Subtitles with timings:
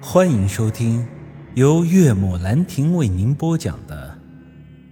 [0.00, 1.06] 欢迎收听
[1.54, 4.18] 由岳母兰亭为您播讲的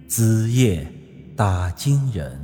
[0.09, 0.91] 《子夜
[1.35, 2.35] 打金人》。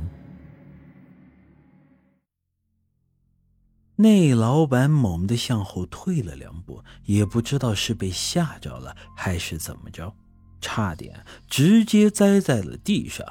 [3.96, 10.14] 那老板猛地向后退了两步，也不知道是被吓着了还是怎么着，
[10.60, 13.26] 差点直接栽在了地上。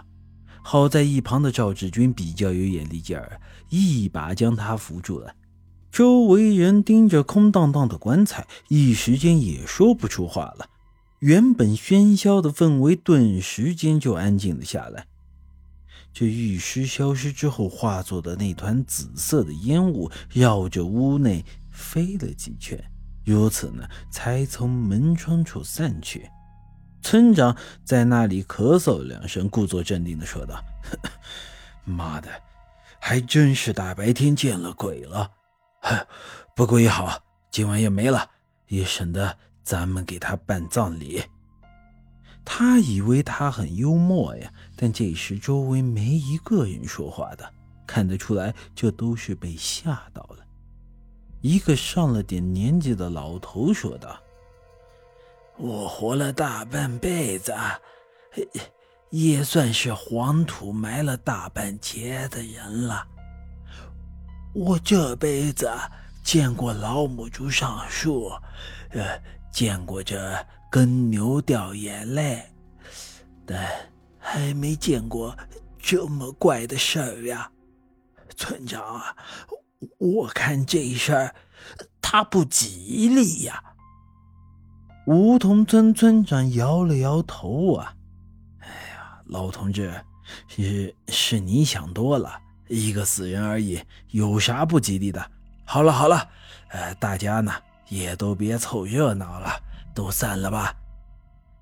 [0.61, 3.39] 好在一旁的赵志军比较有眼力劲儿，
[3.69, 5.33] 一把将他扶住了。
[5.91, 10.69] 周围人盯着空荡荡的棺材，一时间也说不出话了。
[11.19, 15.05] 原本喧嚣的氛围顿时间就安静了下来。
[16.13, 22.81] 这玉尸消失之后化作的那团紫色的烟雾，绕着屋内飞了几圈，
[23.23, 26.29] 如此呢，才从门窗处散去。
[27.01, 30.63] 村长在那里咳嗽两声，故作镇定的说道
[31.83, 32.29] ：“妈的，
[32.99, 35.31] 还真是大白天见了鬼了。”
[36.55, 38.29] 不过也好，今晚也没了，
[38.67, 41.23] 也省得咱们给他办葬礼。
[42.43, 47.51] 他以为他很幽默呀，但这时周围没一个人说话的，
[47.85, 50.37] 看得出来，这都是被吓到了。
[51.41, 54.19] 一个上了点年纪的老头说道
[55.57, 57.55] ：“我活了大半辈子，
[59.09, 63.07] 也算是黄土埋了大半截的人了。”
[64.53, 65.71] 我这辈子
[66.23, 68.31] 见过老母猪上树，
[68.89, 69.21] 呃，
[69.51, 72.43] 见过这跟牛掉眼泪，
[73.45, 73.65] 但
[74.19, 75.37] 还没见过
[75.79, 77.49] 这么怪的事儿呀。
[78.35, 79.15] 村长啊，
[79.97, 81.35] 我看这事儿
[82.01, 83.63] 他不吉利呀。
[85.07, 87.95] 梧桐村村长摇了摇头啊，
[88.59, 90.03] 哎呀，老同志，
[90.47, 92.37] 是是你想多了。
[92.71, 95.29] 一个死人而已，有啥不吉利的？
[95.65, 96.29] 好了好了，
[96.69, 97.51] 呃，大家呢
[97.89, 99.49] 也都别凑热闹了，
[99.93, 100.73] 都散了吧。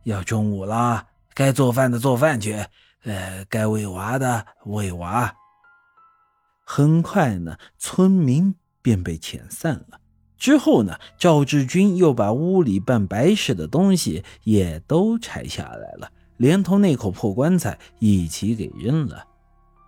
[0.03, 2.63] 要中午了，该做饭的做饭去，
[3.03, 5.35] 呃，该喂娃的喂娃。
[6.63, 8.53] 很快呢，村民
[8.83, 9.99] 便被遣散了。
[10.37, 19.25] 之后呢，赵志军又把屋里办白事的东西也都拆下来了，连同那口破棺材一起给扔了。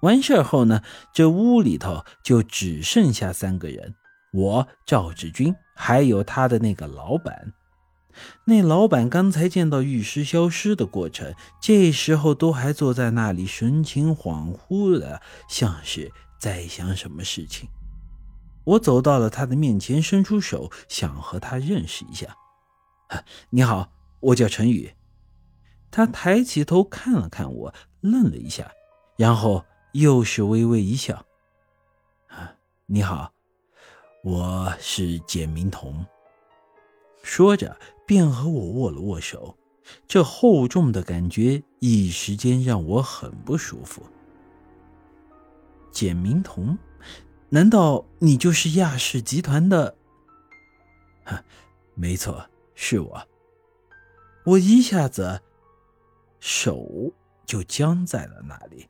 [0.02, 0.82] 完事后呢，
[1.14, 3.94] 这屋里头就只剩下三个人：
[4.34, 7.54] 我赵志军，还有他的那个老板。
[8.46, 17.70] 那老板刚才见到玉石消失的过程，这时候都还坐在那里，神情恍惚的，像是在想什么事情。
[18.64, 22.36] 我走到了他的面前，伸出手想和他认识一下。
[23.52, 24.92] 你好，我叫陈宇。
[25.90, 28.72] 他抬起头看了看我，愣了一下，
[29.16, 29.64] 然后。
[29.94, 31.26] 又是微微一笑，
[32.28, 33.34] 啊，你好，
[34.24, 36.06] 我是简明彤。
[37.24, 39.58] 说着，便和我握了握手。
[40.08, 44.02] 这厚重的感觉，一时间让我很不舒服。
[45.92, 46.78] 简明彤，
[47.50, 49.98] 难道你就是亚氏集团的？
[51.26, 51.44] 哈，
[51.96, 53.28] 没错，是我。
[54.46, 55.42] 我一下子
[56.40, 57.12] 手
[57.46, 58.88] 就僵在了那里。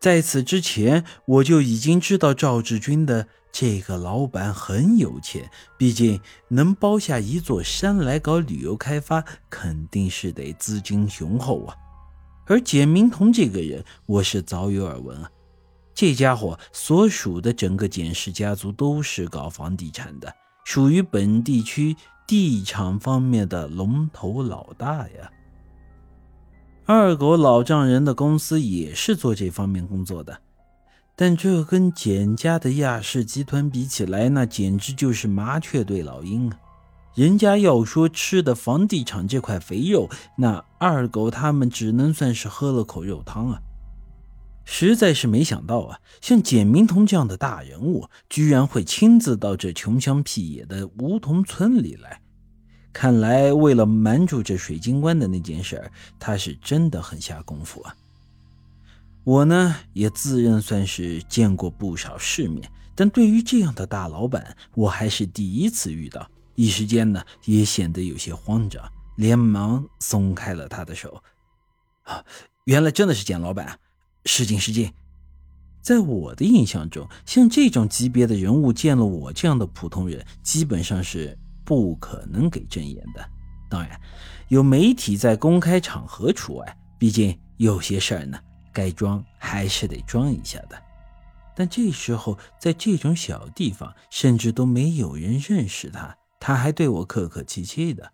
[0.00, 6.18] 在此之前，我就已经知道赵志军的这个老板很有钱，毕竟
[6.48, 11.76] 能包下一座山来搞旅游开发，肯定是得资金雄厚啊。
[12.46, 15.30] 而简明彤这个人，我是早有耳闻啊。
[15.92, 20.34] 这家伙所属的整个简氏家族都是搞房地产的，
[20.64, 21.94] 属于本地区
[22.26, 25.30] 地产方面的龙头老大呀。
[26.92, 30.40] 二狗老丈人的公司也是做这方面工作的，
[31.14, 36.58] 但这跟简家的亚氏集团比起来，那简直就是麻雀对老鹰啊！
[37.14, 43.60] 人家要说吃的房地产这块肥肉，那二狗他们只能算是喝了口肉汤啊！
[44.64, 52.20] 实在是没想到啊，像简明彤这样的大人物，居然会亲自到这穷乡僻野的梧桐村里来。
[52.92, 57.94] 看来，为了瞒住这水晶棺的那件事儿他是真的很下功夫啊。
[59.22, 66.28] 我呢，也自认算是见过不少世面，但对于这样的大老板，我还是第一次遇到。
[66.56, 68.82] 一时间呢，也显得有些慌张，
[69.16, 71.22] 连忙松开了他的手。
[72.02, 72.24] 啊，
[72.64, 73.78] 原来真的是简老板，
[74.24, 74.92] 失敬失敬。
[75.80, 81.38] 在我的印象中，像这种级别的人物，见了我这样的普通人，基本上是。
[81.70, 83.24] 不可能给正眼的，
[83.68, 84.00] 当然
[84.48, 88.36] 有媒体在公开场合除外，毕竟有些事儿呢，
[88.72, 90.76] 该装还是得装一下的。
[91.54, 98.10] 但这时候在这种小地方，甚至都没有人认识他，他还对我客客气气的，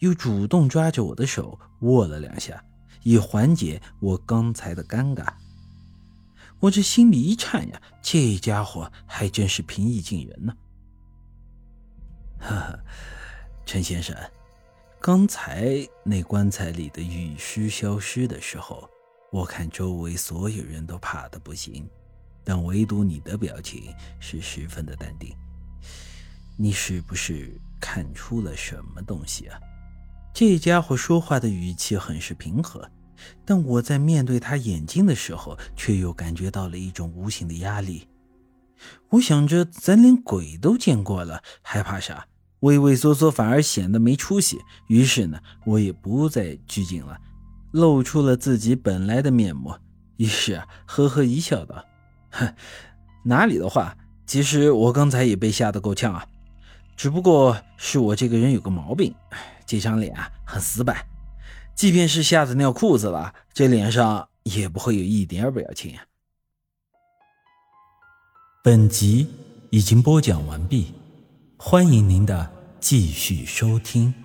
[0.00, 2.62] 又主动抓着我的手握了两下，
[3.02, 5.26] 以缓解我刚才的尴尬。
[6.60, 10.54] 我这心里一颤呀，这家伙还真是平易近人呢。
[12.38, 12.78] 哈哈，
[13.64, 14.14] 陈先生，
[15.00, 18.88] 刚才那棺材里的玉尸消失的时候，
[19.30, 21.88] 我看周围所有人都怕的不行，
[22.42, 25.34] 但唯独你的表情是十分的淡定。
[26.56, 29.58] 你是不是看出了什么东西啊？
[30.32, 32.90] 这家伙说话的语气很是平和，
[33.44, 38.08] 但我在面对他眼睛的时候，却又感觉到了一种无形的压力。
[39.10, 42.26] 我想着，咱连鬼都见过了，还怕啥？
[42.60, 44.58] 畏畏缩缩反而显得没出息。
[44.88, 47.18] 于是呢，我也不再拘谨了，
[47.72, 49.74] 露出了自己本来的面目。
[50.16, 51.84] 于是啊，呵呵一笑，道
[52.30, 52.54] ：“哼，
[53.24, 56.24] 哪里的话，其实我刚才也被吓得够呛啊。”
[56.96, 59.12] 只不过是我这个人有个毛病，
[59.66, 60.96] 这张脸啊很死板，
[61.74, 65.98] 即便是吓得尿裤子了，这脸上也不会有一点表情。
[68.66, 69.26] 本集
[69.68, 70.94] 已经播讲完毕，
[71.58, 72.50] 欢迎您的
[72.80, 74.23] 继续收听。